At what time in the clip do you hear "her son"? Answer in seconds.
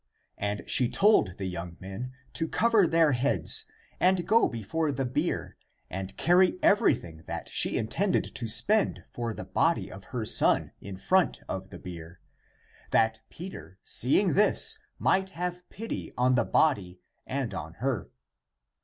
10.05-10.71